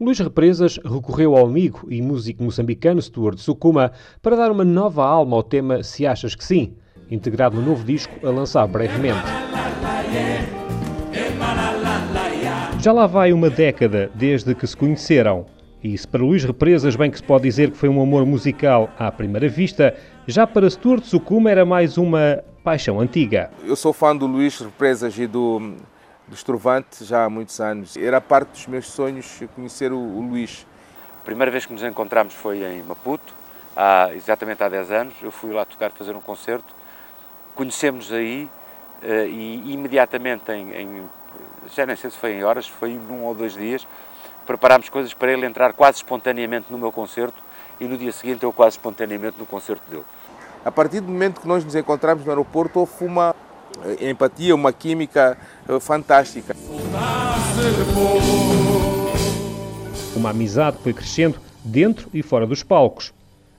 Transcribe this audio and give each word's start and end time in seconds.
Luís 0.00 0.18
Represas 0.18 0.80
recorreu 0.82 1.36
ao 1.36 1.44
amigo 1.44 1.86
e 1.90 2.00
músico 2.00 2.42
moçambicano 2.42 3.02
Stuart 3.02 3.36
Sukuma 3.36 3.92
para 4.22 4.34
dar 4.34 4.50
uma 4.50 4.64
nova 4.64 5.04
alma 5.04 5.36
ao 5.36 5.42
tema 5.42 5.82
Se 5.82 6.06
Achas 6.06 6.34
Que 6.34 6.42
Sim, 6.42 6.74
integrado 7.10 7.56
no 7.56 7.62
novo 7.62 7.84
disco 7.84 8.14
a 8.26 8.30
lançar 8.30 8.66
brevemente. 8.66 9.20
Já 12.80 12.92
lá 12.92 13.06
vai 13.06 13.30
uma 13.30 13.50
década 13.50 14.10
desde 14.14 14.54
que 14.54 14.66
se 14.66 14.74
conheceram. 14.74 15.44
E 15.84 15.96
se 15.98 16.08
para 16.08 16.22
Luís 16.22 16.44
Represas 16.44 16.96
bem 16.96 17.10
que 17.10 17.18
se 17.18 17.22
pode 17.22 17.42
dizer 17.42 17.70
que 17.70 17.76
foi 17.76 17.90
um 17.90 18.00
amor 18.00 18.24
musical 18.24 18.88
à 18.98 19.12
primeira 19.12 19.50
vista, 19.50 19.94
já 20.26 20.46
para 20.46 20.70
Stuart 20.70 21.04
Sukuma 21.04 21.50
era 21.50 21.66
mais 21.66 21.98
uma 21.98 22.42
paixão 22.64 23.00
antiga. 23.00 23.50
Eu 23.66 23.76
sou 23.76 23.92
fã 23.92 24.16
do 24.16 24.26
Luís 24.26 24.58
Represas 24.60 25.18
e 25.18 25.26
do 25.26 25.74
do 26.30 26.34
Estrovante 26.36 27.04
já 27.04 27.24
há 27.24 27.28
muitos 27.28 27.60
anos. 27.60 27.96
Era 27.96 28.20
parte 28.20 28.50
dos 28.50 28.66
meus 28.68 28.86
sonhos 28.86 29.42
conhecer 29.56 29.92
o, 29.92 29.98
o 29.98 30.20
Luís. 30.22 30.64
A 31.20 31.24
primeira 31.24 31.50
vez 31.50 31.66
que 31.66 31.72
nos 31.72 31.82
encontramos 31.82 32.32
foi 32.34 32.62
em 32.62 32.84
Maputo, 32.84 33.34
há, 33.76 34.10
exatamente 34.14 34.62
há 34.62 34.68
10 34.68 34.90
anos. 34.92 35.14
Eu 35.20 35.32
fui 35.32 35.52
lá 35.52 35.64
tocar, 35.64 35.90
fazer 35.90 36.14
um 36.14 36.20
concerto. 36.20 36.72
Conhecemos 37.56 38.12
aí 38.12 38.48
uh, 39.02 39.26
e 39.26 39.72
imediatamente, 39.72 40.52
em, 40.52 40.72
em, 40.72 41.02
já 41.74 41.84
nem 41.84 41.96
sei 41.96 42.10
se 42.10 42.16
foi 42.16 42.34
em 42.34 42.44
horas, 42.44 42.68
foi 42.68 42.92
num 42.92 43.24
ou 43.24 43.34
dois 43.34 43.54
dias, 43.54 43.84
preparámos 44.46 44.88
coisas 44.88 45.12
para 45.12 45.32
ele 45.32 45.44
entrar 45.44 45.72
quase 45.72 45.96
espontaneamente 45.98 46.66
no 46.70 46.78
meu 46.78 46.92
concerto 46.92 47.42
e 47.80 47.86
no 47.86 47.98
dia 47.98 48.12
seguinte 48.12 48.44
eu 48.44 48.52
quase 48.52 48.76
espontaneamente 48.76 49.36
no 49.36 49.46
concerto 49.46 49.82
dele. 49.90 50.04
A 50.64 50.70
partir 50.70 51.00
do 51.00 51.10
momento 51.10 51.40
que 51.40 51.48
nós 51.48 51.64
nos 51.64 51.74
encontramos 51.74 52.24
no 52.24 52.30
aeroporto, 52.30 52.78
houve 52.78 53.04
uma 53.04 53.30
eh, 53.30 53.49
empatia, 54.00 54.54
uma 54.54 54.72
química 54.72 55.36
eh, 55.68 55.80
fantástica. 55.80 56.56
Uma 60.14 60.30
amizade 60.30 60.78
que 60.78 60.82
foi 60.82 60.92
crescendo 60.92 61.38
dentro 61.64 62.08
e 62.12 62.22
fora 62.22 62.46
dos 62.46 62.62
palcos. 62.62 63.12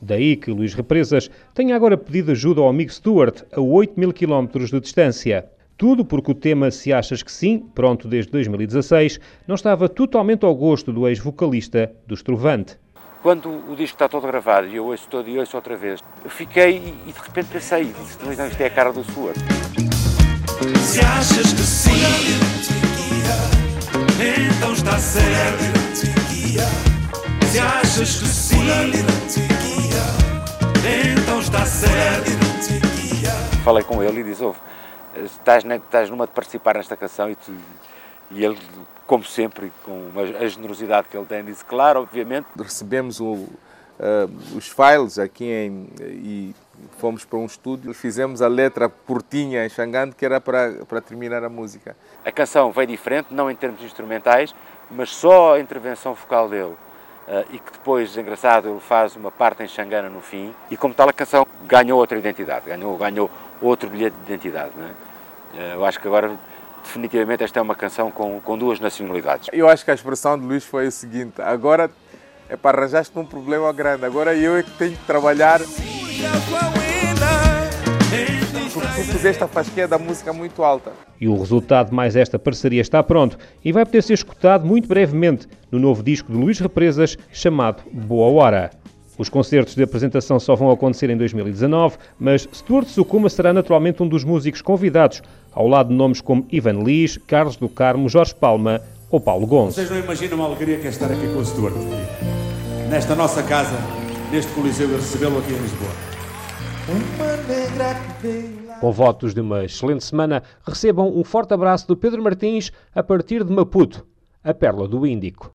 Daí 0.00 0.36
que 0.36 0.50
Luís 0.50 0.74
Represas 0.74 1.30
tenha 1.54 1.74
agora 1.74 1.96
pedido 1.96 2.32
ajuda 2.32 2.60
ao 2.60 2.68
amigo 2.68 2.92
Stuart 2.92 3.42
a 3.52 3.60
8 3.60 3.98
mil 3.98 4.12
quilómetros 4.12 4.70
de 4.70 4.80
distância. 4.80 5.46
Tudo 5.76 6.04
porque 6.04 6.30
o 6.30 6.34
tema 6.34 6.70
Se 6.70 6.92
Achas 6.92 7.22
Que 7.22 7.30
Sim, 7.30 7.58
pronto 7.74 8.08
desde 8.08 8.30
2016, 8.32 9.20
não 9.46 9.54
estava 9.54 9.88
totalmente 9.88 10.44
ao 10.44 10.54
gosto 10.54 10.92
do 10.92 11.06
ex-vocalista 11.06 11.92
do 12.06 12.14
Estrovante. 12.14 12.78
Quando 13.22 13.50
o 13.50 13.74
disco 13.74 13.96
está 13.96 14.08
todo 14.08 14.26
gravado 14.26 14.68
e 14.68 14.76
eu 14.76 14.86
ouço 14.86 15.08
todo 15.08 15.28
e 15.28 15.38
ouço 15.38 15.56
outra 15.56 15.76
vez, 15.76 16.02
eu 16.24 16.30
fiquei 16.30 16.76
e 17.06 17.12
de 17.12 17.20
repente 17.20 17.48
pensei, 17.48 17.92
não, 18.22 18.32
isto 18.46 18.60
é 18.60 18.66
a 18.66 18.70
cara 18.70 18.92
do 18.92 19.02
Stuart. 19.02 19.36
Se 20.84 21.00
achas 21.00 21.52
que 21.52 21.62
sim, 21.62 21.90
então 24.56 24.72
está 24.72 24.98
certo. 24.98 25.64
Se 27.50 27.58
achas 27.58 28.18
que 28.18 28.26
sim, 28.26 28.66
então 31.18 31.40
está 31.40 31.64
certo. 31.66 32.30
Falei 33.64 33.84
com 33.84 34.02
ele 34.02 34.20
e 34.20 34.24
disse: 34.24 34.42
Ouve, 34.42 34.58
estás, 35.24 35.64
estás 35.64 36.10
numa 36.10 36.26
de 36.26 36.32
participar 36.32 36.76
nesta 36.76 36.96
canção 36.96 37.30
e, 37.30 37.34
tu, 37.34 37.52
e 38.30 38.44
ele, 38.44 38.58
como 39.06 39.24
sempre, 39.24 39.72
com 39.84 40.10
a 40.16 40.46
generosidade 40.46 41.08
que 41.08 41.16
ele 41.16 41.26
tem, 41.26 41.44
disse: 41.44 41.64
Claro, 41.64 42.00
obviamente. 42.00 42.46
Recebemos 42.56 43.20
o 43.20 43.48
uh, 44.00 44.56
os 44.56 44.68
files 44.68 45.18
aqui 45.18 45.44
em, 45.44 45.88
e 46.00 46.54
fomos 46.98 47.24
para 47.24 47.38
um 47.38 47.46
estúdio, 47.46 47.92
fizemos 47.94 48.42
a 48.42 48.48
letra 48.48 48.88
curtinha 48.88 49.64
em 49.64 49.68
Xangande, 49.68 50.14
que 50.14 50.24
era 50.24 50.40
para, 50.40 50.84
para 50.86 51.00
terminar 51.00 51.42
a 51.44 51.48
música. 51.48 51.96
A 52.24 52.32
canção 52.32 52.70
veio 52.72 52.86
diferente, 52.86 53.28
não 53.30 53.50
em 53.50 53.56
termos 53.56 53.82
instrumentais, 53.82 54.54
mas 54.90 55.10
só 55.10 55.54
a 55.54 55.60
intervenção 55.60 56.14
vocal 56.14 56.48
dele. 56.48 56.74
Uh, 57.26 57.44
e 57.50 57.58
que 57.58 57.72
depois, 57.72 58.16
engraçado, 58.16 58.68
ele 58.68 58.80
faz 58.80 59.16
uma 59.16 59.32
parte 59.32 59.62
em 59.62 59.66
Xangana 59.66 60.08
no 60.08 60.20
fim, 60.20 60.54
e 60.70 60.76
como 60.76 60.94
tal 60.94 61.08
a 61.08 61.12
canção 61.12 61.44
ganhou 61.66 61.98
outra 61.98 62.16
identidade, 62.16 62.66
ganhou, 62.66 62.96
ganhou 62.96 63.30
outro 63.60 63.90
bilhete 63.90 64.16
de 64.16 64.32
identidade. 64.32 64.70
Não 64.76 64.86
é? 64.86 64.90
Uh, 64.90 65.74
eu 65.74 65.84
acho 65.84 65.98
que 65.98 66.06
agora 66.06 66.38
definitivamente 66.84 67.42
esta 67.42 67.58
é 67.58 67.62
uma 67.62 67.74
canção 67.74 68.10
com, 68.10 68.40
com 68.40 68.56
duas 68.56 68.78
nacionalidades. 68.78 69.48
Eu 69.52 69.68
acho 69.68 69.84
que 69.84 69.90
a 69.90 69.94
expressão 69.94 70.38
de 70.38 70.46
Luís 70.46 70.64
foi 70.64 70.86
o 70.86 70.92
seguinte: 70.92 71.42
agora 71.42 71.90
é 72.48 72.56
para 72.56 72.78
arranjar-te 72.78 73.18
um 73.18 73.26
problema 73.26 73.72
grande. 73.72 74.04
Agora 74.04 74.34
eu 74.34 74.56
é 74.56 74.62
que 74.62 74.70
tenho 74.72 74.96
que 74.96 75.04
trabalhar. 75.04 75.60
A 79.40 79.48
fasquia 79.48 79.88
da 79.88 79.98
música 79.98 80.32
muito 80.32 80.62
alta. 80.62 80.92
E 81.20 81.28
o 81.28 81.36
resultado 81.36 81.90
de 81.90 81.94
mais 81.94 82.16
esta 82.16 82.38
parceria 82.38 82.80
está 82.80 83.02
pronto 83.02 83.36
e 83.64 83.72
vai 83.72 83.84
poder 83.84 84.02
ser 84.02 84.14
escutado 84.14 84.64
muito 84.64 84.88
brevemente 84.88 85.46
no 85.70 85.78
novo 85.78 86.02
disco 86.02 86.32
de 86.32 86.38
Luís 86.38 86.58
Represas 86.58 87.18
chamado 87.32 87.82
Boa 87.92 88.28
Hora. 88.28 88.70
Os 89.18 89.28
concertos 89.28 89.74
de 89.74 89.82
apresentação 89.82 90.38
só 90.38 90.54
vão 90.54 90.70
acontecer 90.70 91.10
em 91.10 91.16
2019, 91.16 91.96
mas 92.18 92.48
Stuart 92.52 92.86
Sukuma 92.86 93.28
será 93.28 93.52
naturalmente 93.52 94.02
um 94.02 94.08
dos 94.08 94.24
músicos 94.24 94.62
convidados, 94.62 95.22
ao 95.52 95.66
lado 95.66 95.88
de 95.88 95.94
nomes 95.94 96.20
como 96.20 96.46
Ivan 96.50 96.82
Lis, 96.82 97.16
Carlos 97.16 97.56
do 97.56 97.68
Carmo, 97.68 98.08
Jorge 98.08 98.34
Palma 98.34 98.80
ou 99.10 99.20
Paulo 99.20 99.46
Gonçalves. 99.46 99.74
Vocês 99.76 99.90
não 99.90 99.98
imaginam 99.98 100.42
a 100.42 100.46
alegria 100.46 100.78
que 100.78 100.86
é 100.86 100.90
estar 100.90 101.10
aqui 101.10 101.26
com 101.32 101.40
o 101.40 101.44
Stuart. 101.44 101.74
Nesta 102.90 103.14
nossa 103.14 103.42
casa, 103.42 103.76
neste 104.30 104.52
Coliseu, 104.52 104.88
e 104.90 104.94
recebê-lo 104.94 105.38
aqui 105.38 105.52
em 105.52 105.58
Lisboa. 105.58 105.90
Com 108.80 108.92
votos 108.92 109.34
de 109.34 109.40
uma 109.40 109.64
excelente 109.64 110.04
semana, 110.04 110.42
recebam 110.64 111.12
um 111.16 111.24
forte 111.24 111.52
abraço 111.52 111.88
do 111.88 111.96
Pedro 111.96 112.22
Martins 112.22 112.70
a 112.94 113.02
partir 113.02 113.42
de 113.42 113.52
Maputo, 113.52 114.06
a 114.44 114.54
Pérola 114.54 114.86
do 114.86 115.04
Índico. 115.04 115.44